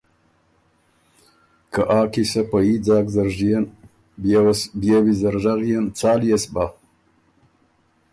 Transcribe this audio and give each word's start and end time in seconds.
که 1.73 1.81
آ 1.97 1.99
قیصۀ 2.11 2.41
پۀ 2.49 2.57
يي 2.67 2.75
ځاک 2.85 3.05
زر 3.15 3.27
ژيېن 3.37 3.65
بيې 4.21 4.39
وه 4.43 4.53
سُو 4.59 4.67
بيې 4.79 4.97
ویزر 5.05 5.35
ژغيېن، 5.43 5.85
څال 5.99 6.21
يې 6.29 6.37
سو 6.43 6.49
بۀ؟ 6.53 6.65